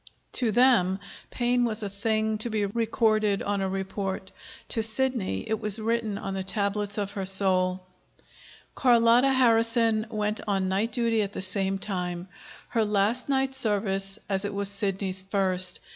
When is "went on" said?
10.09-10.67